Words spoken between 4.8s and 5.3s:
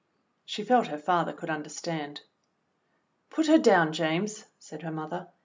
her mother.